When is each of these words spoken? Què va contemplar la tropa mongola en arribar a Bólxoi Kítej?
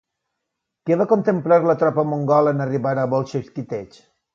Què 0.89 0.97
va 1.01 1.07
contemplar 1.11 1.61
la 1.73 1.77
tropa 1.85 2.09
mongola 2.15 2.59
en 2.59 2.67
arribar 2.67 2.99
a 3.05 3.09
Bólxoi 3.17 3.51
Kítej? 3.61 4.07